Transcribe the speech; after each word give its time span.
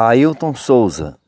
Ailton 0.00 0.54
Souza. 0.54 1.18